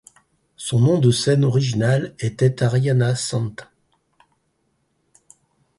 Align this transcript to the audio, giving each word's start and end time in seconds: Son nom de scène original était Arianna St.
Son 0.55 0.79
nom 0.79 0.97
de 0.97 1.11
scène 1.11 1.45
original 1.45 2.15
était 2.17 2.63
Arianna 2.63 3.13
St. 3.13 3.67